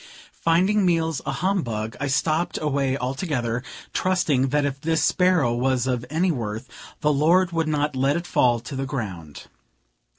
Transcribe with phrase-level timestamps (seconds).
[0.41, 3.61] Finding meals a humbug, I stopped away altogether,
[3.93, 6.67] trusting that if this sparrow was of any worth,
[7.01, 9.43] the Lord would not let it fall to the ground.